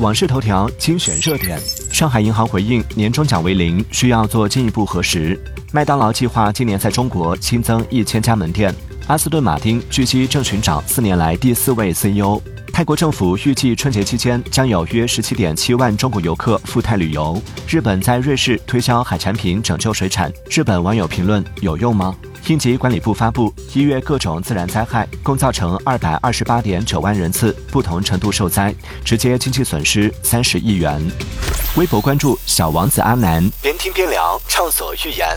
[0.00, 1.60] 网视头条精选热点：
[1.92, 5.38] 上海银行回应年终奖为零，需要做进一步核实。
[5.72, 8.74] 麦当劳计划今年在中国新增一千家门店。
[9.08, 12.40] 阿斯顿马丁据悉正寻找四年来第四位 CEO。
[12.72, 17.38] 泰国政府预计春节期间将有约十七点七万中国游客赴泰旅游。
[17.68, 22.16] 日本在瑞士推销海产品拯救水产，日本网友评论有用吗？
[22.50, 28.74] 应急管理部发布，一月各种自然灾害共造成二百二十八点九万人次不同程度受灾，
[29.04, 31.00] 直接经济损失三十亿元。
[31.76, 35.28] 微博关注小王子阿南，边听边聊，畅所欲言。